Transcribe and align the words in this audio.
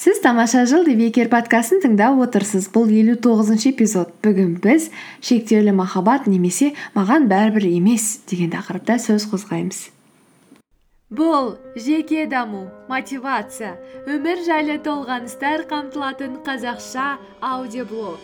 сіз 0.00 0.20
тамаша 0.24 0.62
жыл 0.64 0.86
бекер 0.96 1.28
подкастын 1.28 1.82
тыңдап 1.84 2.16
отырсыз. 2.24 2.70
Бұл 2.72 2.88
елу 2.88 3.18
тоғызыншы 3.20 3.74
эпизод. 3.74 4.14
Бүгін 4.24 4.54
біз 4.64 4.88
шектеулі 5.20 5.74
махаббат 5.76 6.24
немесе 6.24 6.70
маған 6.94 7.26
бәрібір 7.28 7.66
емес 7.68 8.22
деген 8.30 8.54
тақырыпта 8.54 8.96
сөз 8.96 9.26
қозғаймыз. 9.28 9.90
Бұл 11.12 11.58
жеке 11.76 12.24
даму 12.30 12.70
мотивация 12.88 13.74
өмір 14.08 14.40
жайлы 14.46 14.78
толғаныстар 14.80 15.66
қамтылатын 15.68 16.38
қазақша 16.46 17.18
аудиоблог. 17.44 18.22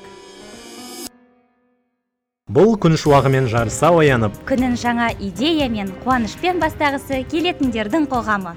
Бұл 2.48 2.78
күн 2.80 2.96
шуағымен 2.96 3.50
жарыса 3.52 3.90
оянып 3.92 4.38
күнін 4.48 4.78
жаңа 4.80 5.10
идея 5.18 5.68
мен 5.68 5.92
қуанышпен 6.06 6.62
бастағысы 6.62 7.20
келетіндердің 7.28 8.08
қоғамы. 8.08 8.54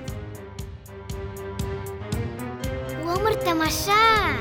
Тамаша 3.70 4.34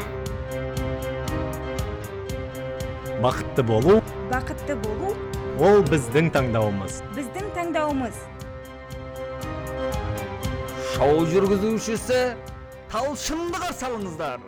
бақытты 3.21 3.63
болу 3.63 4.01
бақытты 4.31 4.77
болу 4.81 5.13
ол 5.61 5.83
біздің 5.83 6.31
таңдауымыз. 6.33 7.03
біздің 7.17 7.49
таңдауымыз. 7.57 8.15
Шоу 10.95 11.27
жүргізушісі 11.27 12.21
талшынды 12.93 13.59
қарсы 13.59 13.85
алыңыздар. 13.89 14.41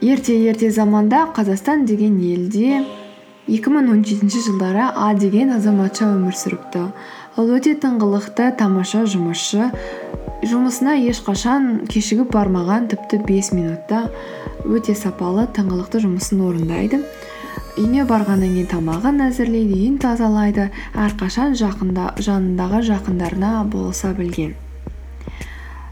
Ерте 0.00 0.36
ерте 0.44 0.70
заманда 0.70 1.24
қазақстан 1.34 1.86
деген 1.86 2.20
елде 2.20 2.84
2017 3.48 4.28
жылдары 4.44 4.92
а 4.94 5.14
деген 5.14 5.56
азаматша 5.56 6.12
өмір 6.12 6.36
сүріпті. 6.36 6.90
Ол 7.36 7.56
өте 7.56 7.74
тыңғылықты 7.80 8.52
тамаша 8.60 9.06
жұмысшы 9.08 9.72
жұмысына 10.50 10.94
ешқашан 11.10 11.86
кешігіп 11.90 12.30
бармаған 12.34 12.86
тіпті 12.92 13.18
бес 13.26 13.52
минутта 13.54 14.06
өте 14.64 14.94
сапалы 14.98 15.46
тыңғылықты 15.56 16.02
жұмысын 16.04 16.42
орындайды. 16.46 17.00
Үйіне 17.76 18.06
барғаннан 18.08 18.54
кейін 18.54 18.68
тамағын 18.70 19.22
әзірлейді 19.26 19.76
үйін 19.76 19.98
тазалайды 20.00 20.70
әрқашан 20.96 21.56
жақында, 21.60 22.14
жанындағы 22.24 22.82
жақындарына 22.88 23.52
болса 23.72 24.14
білген. 24.16 24.54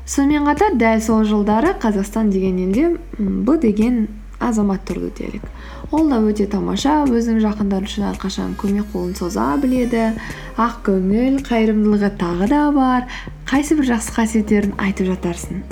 Сонымен 0.07 0.49
қатар 0.49 0.77
дәл 0.81 1.01
сол 1.05 1.25
жылдары 1.29 1.75
қазақстан 1.81 2.31
деген 2.33 2.59
елде 2.67 2.97
б 3.19 3.59
деген 3.61 4.07
азамат 4.51 4.85
тұрды 4.89 5.11
делік 5.19 5.49
ол 5.95 6.09
да 6.11 6.19
өте 6.27 6.47
тамаша 6.51 7.05
өзінің 7.07 7.39
жақындары 7.45 7.87
үшін 7.87 8.09
әрқашан 8.09 8.57
көмек 8.59 8.89
қолын 8.95 9.15
соза 9.19 9.53
біледі. 9.63 10.11
Ақ 10.59 10.81
көңіл 10.89 11.39
қайырымдылығы 11.47 12.11
тағы 12.19 12.49
да 12.51 12.65
бар. 12.75 13.07
Қайсы 13.47 13.77
бір 13.79 13.93
жақсы 13.93 14.15
қасиеттерін 14.17 14.75
айтып 14.81 15.13
жатарсың? 15.13 15.63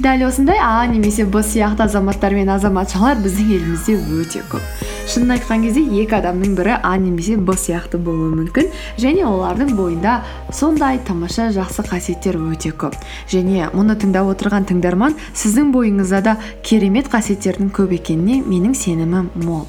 Дәл 0.00 0.24
осындай 0.26 0.58
а 0.64 0.86
немесе 0.88 1.26
б 1.28 1.44
сияқты 1.44 1.84
азаматтар 1.84 2.34
мен 2.34 2.50
азаматшалар 2.50 3.20
біздің 3.20 3.52
елімізде 3.58 3.98
өте 4.00 4.42
көп. 4.50 4.89
Шынын 5.10 5.32
айтқан 5.34 5.64
кезде 5.64 5.82
екі 6.04 6.14
адамның 6.20 6.52
бірі 6.54 6.76
а 6.86 6.92
немесе 7.02 7.34
б 7.34 7.56
сияқты 7.58 7.98
болуы 7.98 8.28
мүмкін. 8.36 8.68
Және 9.02 9.24
олардың 9.26 9.72
бойында 9.74 10.12
сондай 10.54 11.00
тамаша 11.02 11.48
жақсы 11.56 11.82
қасиеттер 11.88 12.38
өте 12.38 12.70
көп. 12.70 12.94
Және 13.32 13.72
мұны 13.74 13.98
тыңдап 13.98 14.30
отырған 14.36 14.68
тыңдарман 14.70 15.18
сіздің 15.34 15.74
бойыңызда 15.74 16.22
да 16.28 16.36
керемет 16.62 17.10
қасиеттердің 17.10 17.74
көп 17.74 17.96
екеніне 17.98 18.44
менің 18.46 18.76
сенімім 18.78 19.32
мол. 19.42 19.66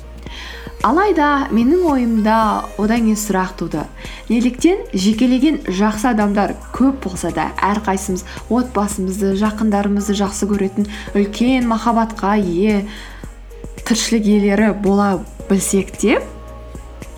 Алайда 0.86 1.48
менің 1.54 1.88
ойымда 1.90 2.38
одан 2.82 3.08
кейін 3.08 3.18
сұрақ 3.18 3.58
туды. 3.58 3.84
Неліктен 4.30 4.86
жекелеген 4.94 5.64
жақсы 5.66 6.12
адамдар 6.14 6.54
көп 6.74 7.04
болса 7.04 7.30
да 7.34 7.52
әрқайсымыз 7.62 8.26
отбасымызды 8.50 9.36
жақындарымызды 9.42 10.18
жақсы 10.22 10.50
көретін 10.50 10.90
үлкен 11.14 11.70
махаббатқа 11.70 12.38
ие 12.42 12.88
тіршілік 13.92 14.26
иелері 14.26 14.72
бола 14.84 15.20
білсек 15.50 15.90
те 16.00 16.22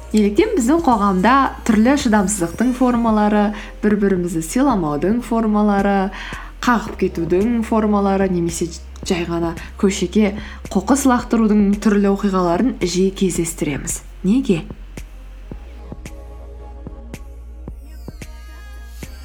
неліктен 0.09 0.55
біздің 0.57 0.79
қоғамда 0.81 1.33
түрлі 1.67 1.93
шыдамсыздықтың 2.01 2.71
формалары 2.79 3.43
бір 3.83 3.95
бірімізді 4.01 4.41
сыйламаудың 4.47 5.19
формалары 5.27 6.09
қағып 6.65 6.97
кетудің 7.03 7.59
формалары 7.69 8.25
немесе 8.33 8.71
жай 9.05 9.21
ғана 9.29 9.53
көшеге 9.77 10.33
қоқыс 10.73 11.05
лақтырудың 11.13 11.75
түрлі 11.77 12.09
оқиғаларын 12.15 12.79
жиі 12.81 13.11
кездестіреміз. 13.21 14.01
Неге? 14.25 14.63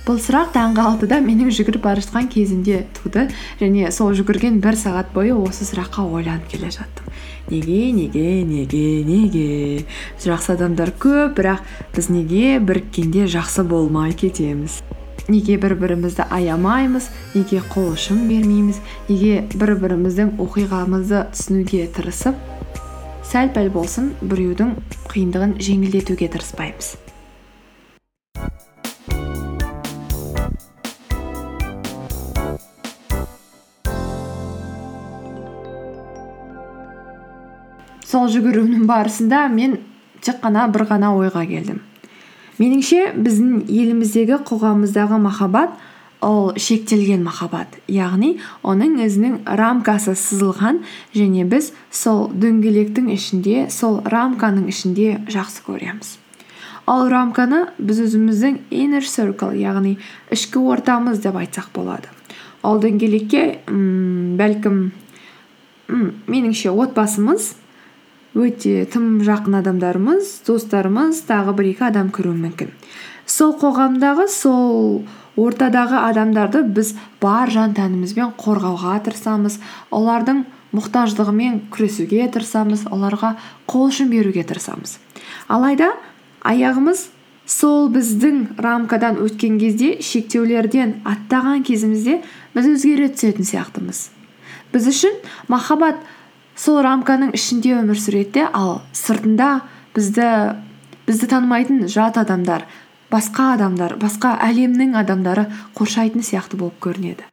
Бұл 0.08 0.16
сұрақ 0.24 0.54
таңғы 0.54 0.80
алтыда 0.88 1.18
менің 1.20 1.50
жүгіріп 1.52 1.82
бара 1.84 2.00
жатқан 2.00 2.30
кезімде 2.32 2.86
туды. 2.96 3.26
Және 3.60 3.90
сол 3.92 4.14
жүгірген 4.16 4.56
бір 4.64 4.78
сағат 4.80 5.10
бойы 5.12 5.34
осы 5.36 5.66
сұраққа 5.68 6.06
ойланып 6.16 6.46
келе 6.48 6.70
жаттым. 6.72 7.10
Неге 7.50 7.92
неге 7.92 8.42
неге 8.48 9.04
неге? 9.04 9.84
Жақсы 10.24 10.54
адамдар 10.54 10.94
көп 10.96 11.34
бірақ 11.36 11.60
біз 11.92 12.08
неге 12.08 12.56
біріккенде 12.58 13.26
жақсы 13.28 13.66
болмай 13.68 14.14
кетеміз? 14.16 14.80
Неге 15.28 15.58
бір 15.60 15.74
бірімізді 15.76 16.24
аямаймыз? 16.32 17.10
Неге 17.34 17.60
қол 17.68 17.92
ұшын 17.92 18.24
бермейміз? 18.30 18.80
Неге 19.10 19.42
бір 19.52 19.74
біріміздің 19.82 20.38
оқиғамызды 20.40 21.26
түсінуге 21.34 21.84
тырысып 21.92 22.40
сәл 23.28 23.52
пәл 23.52 23.68
болсын 23.74 24.14
біреудің 24.24 24.72
қиындығын 25.12 25.58
жеңілдетуге 25.60 26.32
тырыспаймыз? 26.32 26.96
Сол 38.08 38.30
жүгіруімнің 38.32 38.86
барысында 38.88 39.44
мен 39.52 39.76
тек 40.24 40.40
қана 40.40 40.64
бір 40.72 40.86
ғана 40.88 41.12
ойға 41.18 41.44
келдім. 41.48 41.82
Меніңше 42.58 43.12
біздің 43.20 43.68
еліміздегі 43.68 44.40
қоғамымыздағы 44.48 45.18
махаббат 45.22 45.76
ол 46.24 46.54
шектелген 46.58 47.22
махаббат. 47.22 47.76
Яғни 47.86 48.38
оның 48.66 48.96
өзінің 49.04 49.36
рамкасы 49.60 50.16
сызылған 50.18 50.80
және 51.14 51.44
біз 51.46 51.70
сол 51.94 52.26
дөңгелектің 52.32 53.12
ішінде 53.14 53.68
сол 53.70 54.00
рамканың 54.08 54.66
ішінде 54.72 55.20
жақсы 55.30 55.62
көреміз. 55.68 56.16
Ал 56.88 57.06
рамканы 57.12 57.66
біз 57.78 58.00
өзіміздің 58.08 58.58
inner 58.72 59.04
circle 59.04 59.52
яғни 59.60 59.98
ішкі 60.32 60.64
ортамыз 60.72 61.20
деп 61.20 61.36
айтсақ 61.36 61.70
болады. 61.76 62.08
Ал 62.64 62.80
дөңгелекке 62.80 63.60
бәлкім 63.68 64.80
меніңше 66.26 66.72
отбасымыз 66.72 67.52
өте 68.38 68.84
тым 68.86 69.18
жақын 69.26 69.58
адамдарымыз 69.58 70.28
достарымыз 70.46 71.24
тағы 71.26 71.54
бір 71.58 71.72
екі 71.72 71.88
адам 71.88 72.12
кіруі 72.14 72.38
мүмкін. 72.38 72.70
Сол 73.26 73.56
қоғамдағы 73.58 74.28
сол 74.30 75.02
ортадағы 75.38 75.98
адамдарды 76.06 76.62
біз 76.62 76.94
бар 77.20 77.50
жан 77.50 77.74
тәнімізбен 77.76 78.32
қорғауға 78.38 78.94
тырысамыз 79.08 79.58
олардың 79.94 80.44
мұқтаждығымен 80.76 81.60
күресуге 81.74 82.28
тырысамыз 82.32 82.86
оларға 82.92 83.34
қол 83.70 83.88
ұшын 83.90 84.10
беруге 84.12 84.44
тырысамыз. 84.46 84.98
Алайда 85.48 85.92
аяғымыз 86.46 87.08
сол 87.48 87.88
біздің 87.92 88.60
рамкадан 88.60 89.18
өткен 89.24 89.58
кезде 89.60 89.96
шектеулерден 90.04 90.98
аттаған 91.08 91.64
кезімізде 91.66 92.20
біз 92.54 92.70
өзгере 92.74 93.08
түсетін 93.14 93.48
сияқтымыз. 93.48 94.08
Біз 94.72 94.88
үшін 94.92 95.16
махаббат 95.48 96.02
сол 96.58 96.80
рамканың 96.82 97.30
ішінде 97.38 97.76
өмір 97.78 97.98
сүреді 98.02 98.48
ал 98.50 98.80
сыртында 98.90 99.60
бізді 99.94 100.26
бізді 101.06 101.28
танымайтын 101.30 101.86
жат 101.86 102.18
адамдар 102.18 102.64
басқа 103.12 103.52
адамдар 103.54 103.94
басқа 104.02 104.34
әлемнің 104.48 104.96
адамдары 104.98 105.46
қоршайтын 105.78 106.26
сияқты 106.26 106.58
болып 106.58 106.80
көрінеді. 106.82 107.28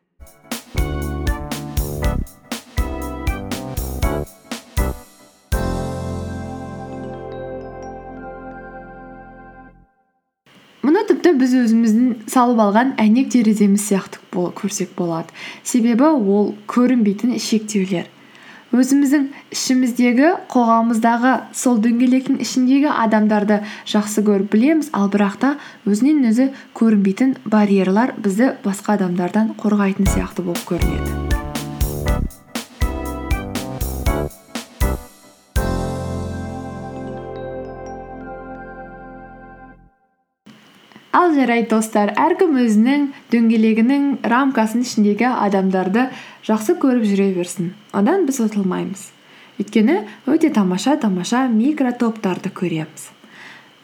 Мұны 10.86 11.02
тіпті 11.10 11.34
біз 11.42 11.56
өзіміздің 11.66 12.10
салып 12.30 12.62
алған 12.62 12.94
әйнек 13.02 13.34
тереземіз 13.34 13.90
сияқты 13.90 14.22
көрсек 14.36 14.94
болады. 15.00 15.34
Себебі 15.64 16.14
ол 16.14 16.54
көрінбейтін 16.70 17.40
шектеулер. 17.42 18.12
Өзіміздің 18.76 19.26
ішіміздегі 19.56 20.32
қоғамымыздағы 20.52 21.34
сол 21.56 21.80
дөңгелектің 21.84 22.42
ішіндегі 22.44 22.92
адамдарды 22.92 23.62
жақсы 23.90 24.26
көріп 24.28 24.52
білеміз. 24.56 24.92
Ал 24.94 25.10
бірақ 25.14 25.40
та 25.42 25.56
өзінен 25.88 26.26
өзі 26.32 26.52
көрінбейтін 26.78 27.38
барьерлар 27.46 28.16
бізді 28.20 28.56
басқа 28.66 29.00
адамдардан 29.00 29.56
қорғайтын 29.62 30.12
сияқты 30.12 30.46
болып 30.46 30.66
көрінеді. 30.68 31.55
Ал 41.16 41.32
жарайды 41.32 41.70
достар 41.72 42.12
әркім 42.20 42.58
өзінің 42.60 43.04
дөңгелегінің 43.32 44.08
рамкасының 44.28 44.84
ішіндегі 44.84 45.30
адамдарды 45.32 46.10
жақсы 46.48 46.76
көріп 46.82 47.06
жүре 47.08 47.30
берсін. 47.38 47.72
Одан 47.96 48.26
біз 48.28 48.42
ұтылмаймыз. 48.44 49.06
Өйткені 49.62 50.02
өте 50.28 50.50
тамаша 50.52 50.98
тамаша 51.00 51.46
микротоптарды 51.48 52.52
көреміз. 52.52 53.14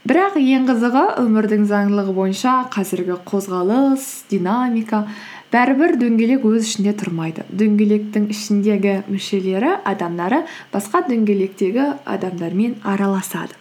Бірақ 0.01 0.35
ең 0.41 0.65
қызығы 0.67 1.05
өмірдің 1.21 1.63
заңдылығы 1.69 2.15
бойынша 2.17 2.55
қазіргі 2.73 3.19
қозғалыс 3.29 4.07
динамика. 4.33 5.05
Бәрібір 5.53 5.95
дөңгелек 6.01 6.43
өз 6.51 6.65
ішінде 6.65 6.95
тұрмайды. 6.99 7.45
Дөңгелектің 7.53 8.27
ішіндегі 8.33 8.97
мүшелері 9.07 9.77
адамдары 9.85 10.43
басқа 10.73 11.05
дөңгелектегі 11.07 11.91
адамдармен 12.17 12.79
араласады. 12.81 13.60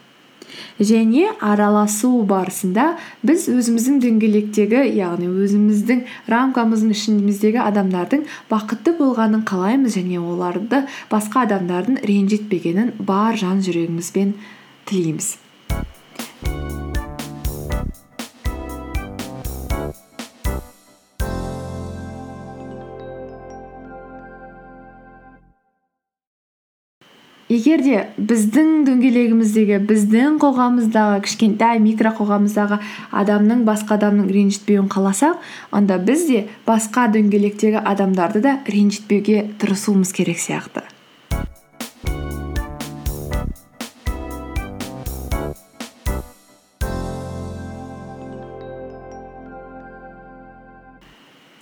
Және 0.81 1.27
араласу 1.41 2.13
барысында 2.31 2.87
біз 3.27 3.49
өзіміздің 3.53 4.01
дөңгелектегі 4.07 4.85
яғни 5.01 5.29
өзіміздің 5.45 6.03
рамкамыздың 6.35 6.95
ішіміздегі 6.97 7.63
адамдардың 7.67 8.25
бақытты 8.53 8.97
болғанын 9.03 9.45
қалаймыз 9.51 9.99
және 9.99 10.23
оларды 10.23 10.85
басқа 11.13 11.47
адамдардың 11.49 12.03
ренжітпегенін 12.11 12.97
бар 13.13 13.39
жан 13.41 13.63
жүрегімізбен 13.67 14.35
тілейміз. 14.91 15.37
Егер 27.51 27.83
де 27.83 27.97
біздің 28.15 28.85
дөңгелегіміздегі 28.87 29.81
біздің 29.89 30.37
қоғамымыздағы 30.43 31.25
кішкентай 31.25 31.81
микро 31.83 32.13
қоғамымыздағы 32.15 32.79
адамның 33.23 33.65
басқа 33.67 33.97
адамның 33.99 34.31
ренжітпеуін 34.31 34.87
қаласақ 34.93 35.43
онда 35.75 35.99
біз 35.99 36.29
де 36.31 36.45
басқа 36.69 37.09
дөңгелектегі 37.17 37.83
адамдарды 37.83 38.45
да 38.47 38.55
ренжітпеуге 38.71 39.51
тырысуымыз 39.59 40.15
керек 40.15 40.39
сияқты. 40.39 40.87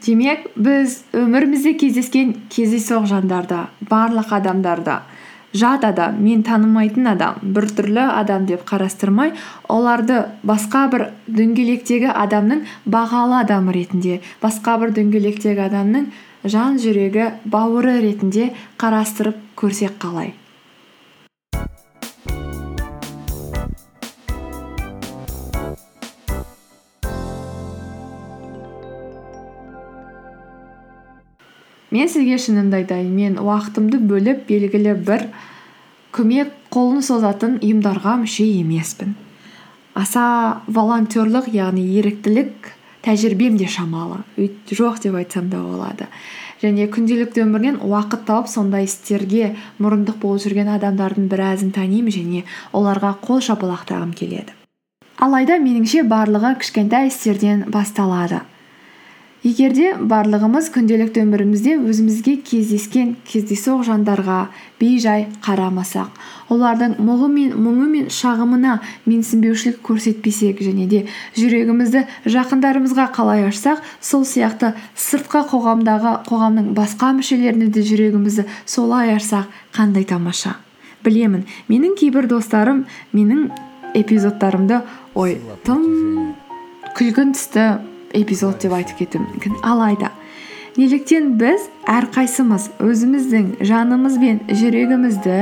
Демек 0.05 0.47
біз 0.57 1.03
өмірімізде 1.17 1.75
кездескен 1.81 2.31
кездейсоқ 2.53 3.09
жандарды 3.09 3.67
барлық 3.91 4.31
адамдарды 4.37 4.95
жат 5.55 5.85
адам 5.85 6.19
мен 6.23 6.43
танымайтын 6.45 7.09
адам 7.15 7.39
біртүрлі 7.43 8.05
адам 8.13 8.47
деп 8.49 8.65
қарастырмай 8.69 9.33
оларды 9.69 10.25
басқа 10.47 10.87
бір 10.93 11.07
дөңгелектегі 11.39 12.11
адамның 12.13 12.65
бағалы 12.85 13.41
адамы 13.43 13.77
ретінде 13.77 14.21
басқа 14.43 14.77
бір 14.83 14.93
дөңгелектегі 14.99 15.65
адамның 15.69 16.11
жан 16.45 16.77
жүрегі 16.83 17.33
бауыры 17.45 17.99
ретінде 18.05 18.53
қарастырып 18.81 19.41
көрсек 19.59 19.97
қалай? 20.03 20.35
Мен 31.91 32.09
сізге 32.09 32.39
шынымды 32.39 32.83
айтайын. 32.83 33.13
Мен 33.15 33.39
уақытымды 33.43 34.01
бөліп 34.01 34.47
белгілі 34.49 34.97
бір 35.07 35.29
көмек 36.15 36.53
қолын 36.73 37.05
созатын 37.05 37.59
ұйымдарға 37.63 38.19
мүше 38.25 38.47
емеспін. 38.61 39.15
Аса 39.99 40.63
волонтерлық 40.67 41.49
яғни 41.53 41.87
еріктілік 41.99 42.75
тәжірибем 43.03 43.57
де 43.59 43.67
шамалы. 43.67 44.23
Жоқ 44.71 45.03
деп 45.03 45.17
айтсам 45.19 45.49
да 45.51 45.63
болады. 45.63 46.07
Және 46.63 46.89
күнделікті 46.91 47.45
өмірінен 47.45 47.81
уақыт 47.87 48.25
тауып 48.27 48.49
сондай 48.51 48.89
істерге 48.89 49.55
мұрындық 49.79 50.19
болып 50.19 50.43
жүрген 50.43 50.71
адамдардың 50.75 51.29
біразын 51.31 51.71
танимын 51.71 52.15
және 52.15 52.43
оларға 52.75 53.15
қол 53.23 53.39
шапалақтағым 53.47 54.11
келеді. 54.19 54.55
Алайда 55.19 55.59
меніңше 55.63 56.03
барлығы 56.11 56.57
кішкентай 56.59 57.09
істерден 57.13 57.65
басталады. 57.71 58.43
Егер 59.47 59.75
де 59.75 59.93
барлығымыз 59.95 60.69
күнделікті 60.75 61.23
өмірімізде 61.23 61.77
өзімізге 61.79 62.39
кездескен 62.43 63.15
кездейсоқ 63.29 63.85
жандарға 63.87 64.39
бейжай 64.81 65.29
қарамасақ 65.45 66.17
олардың 66.51 66.97
мұғы 67.05 67.29
мен 67.31 67.53
мұңы 67.55 67.87
мен 67.93 68.09
шағымына 68.13 68.79
менсінбеушілік 69.07 69.79
көрсетпесек 69.87 70.63
және 70.65 70.87
де 70.91 71.05
жүрегімізді 71.39 72.05
жақындарымызға 72.27 73.09
қалай 73.15 73.47
ашсақ 73.49 73.83
сол 74.01 74.25
сияқты 74.27 74.73
сыртқы 74.99 75.45
қоғамдағы 75.53 76.15
қоғамның 76.29 76.73
басқа 76.79 77.13
мүшелеріне 77.19 77.69
де 77.75 77.85
жүрегімізді 77.87 78.47
солай 78.67 79.15
ашсақ 79.15 79.47
қандай 79.77 80.09
тамаша. 80.09 80.57
Білемін 81.05 81.45
менің 81.69 81.95
кейбір 82.01 82.27
достарым 82.27 82.87
менің 83.13 83.53
эпизодтарымды 83.95 84.83
ой 85.15 85.39
тым 85.65 86.35
күлгін 86.99 87.37
түсті. 87.37 87.69
Эпизод 88.17 88.63
деп 88.63 88.75
айтып 88.79 89.03
кетуім 89.03 89.27
мүмкін 89.33 89.61
алайда 89.67 90.13
неліктен 90.79 91.33
біз 91.41 91.69
әрқайсымыз 91.91 92.71
өзіміздің 92.85 93.53
жанымыз 93.69 94.19
бен 94.23 94.41
жүрегімізді 94.49 95.39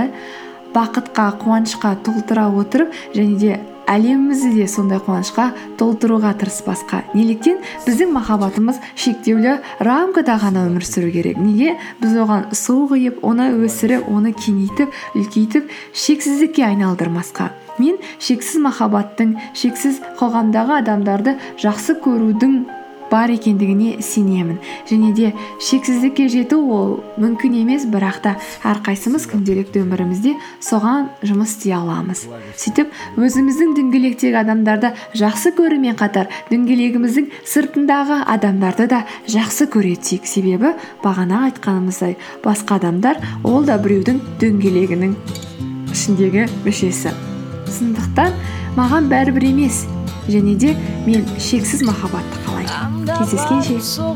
бақытқа 0.75 1.27
қуанышқа 1.43 1.95
толтыра 2.07 2.49
отырып 2.51 2.95
және 3.15 3.39
де 3.41 3.59
әлемімізді 3.87 4.51
де 4.57 4.67
сондай 4.69 4.99
қуанышқа 4.99 5.51
толтыруға 5.79 6.35
тырыспасқа. 6.41 7.03
неліктен 7.15 7.59
біздің 7.87 8.13
махаббатымыз 8.13 8.81
шектеулі 8.95 9.59
рамкада 9.79 10.39
ғана 10.43 10.67
өмір 10.69 10.85
сүру 10.85 11.11
керек. 11.11 11.39
неге? 11.39 11.77
біз 12.01 12.17
оған 12.17 12.55
су 12.55 12.87
құйып 12.91 13.23
оны 13.23 13.53
өсіріп 13.65 14.09
оны 14.11 14.35
кеңейтіп 14.35 14.91
үлкейтіп 15.15 15.71
шексіздікке 15.95 16.65
айналдырмасқа. 16.67 17.51
мен 17.79 17.99
шексіз 18.19 18.61
махаббаттың 18.61 19.37
шексіз 19.55 20.01
қоғамдағы 20.19 20.81
адамдарды 20.83 21.37
жақсы 21.61 22.01
көрудің 22.01 22.76
бар 23.11 23.31
екендігіне 23.31 24.03
сенемін. 24.03 24.59
Және 24.91 25.13
де 25.15 25.33
шексіздікке 25.61 26.29
жету 26.29 26.59
ол 26.73 26.93
мүмкін 27.21 27.61
емес 27.63 27.87
бірақ 27.87 28.21
та 28.25 28.35
әрқайсымыз 28.67 29.29
күнделікті 29.31 29.83
өмірімізде 29.85 30.35
соған 30.61 31.11
жұмыс 31.23 31.57
істей 31.57 31.77
аламыз. 31.77 32.27
Сөйтіп 32.59 32.93
өзіміздің 33.17 33.75
дөңгелектегі 33.79 34.41
адамдарды 34.43 34.93
жақсы 35.17 35.55
көрумен 35.57 35.99
қатар 35.99 36.31
дөңгелегіміздің 36.51 37.31
сыртындағы 37.47 38.23
адамдарды 38.37 38.89
да 38.91 39.05
жақсы 39.31 39.69
көре 39.73 39.97
түсейік 40.01 40.27
себебі 40.29 40.75
бағана 41.05 41.47
айтқанымыздай 41.51 42.17
басқа 42.45 42.81
адамдар 42.81 43.23
ол 43.45 43.65
да 43.67 43.79
біреудің 43.81 44.21
дөңгелегінің 44.43 45.17
ішіндегі 45.93 46.47
мүшесі. 46.67 47.15
Сондықтан 47.79 48.35
маған 48.77 49.09
бәрібір 49.13 49.51
емес 49.53 49.85
және 50.29 50.57
де 50.59 50.75
мен 51.07 51.25
шексіз 51.39 51.83
махаббатты 51.87 52.46
кездескенше 52.67 54.07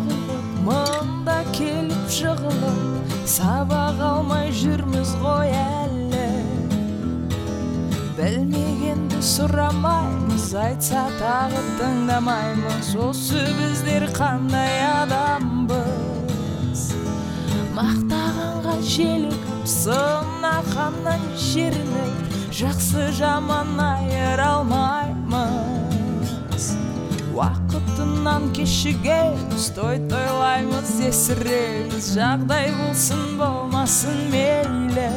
мында 0.66 1.36
келіп 1.54 2.06
жығылып 2.16 3.12
сабақ 3.30 4.00
алмай 4.04 4.50
жүрміз 4.60 5.12
ғой 5.22 5.52
әлі 5.54 6.26
білмегенді 8.18 9.20
сұрамаймыз 9.24 10.48
айтса 10.64 11.06
тағы 11.20 11.62
тыңдамаймыз 11.78 12.90
осы 13.06 13.44
біздер 13.60 14.04
қандай 14.16 14.82
адамбыз 14.88 16.80
мақтағанға 17.78 18.74
желігіп 18.96 19.64
сынағаннан 19.76 21.22
жерініп 21.38 22.14
жақсы 22.60 23.02
жаман 23.16 23.78
айыра 23.80 24.48
алмаймыз. 24.58 25.70
Уақытынан 27.90 28.52
кешігеміз 28.54 29.70
той 29.74 29.98
тойлаймыз 30.10 31.00
есіреміз 31.08 32.14
жағдай 32.14 32.70
болсын 32.78 33.36
болмасын 33.38 34.30
мейлі 34.30 35.10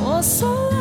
осылай 0.00 0.79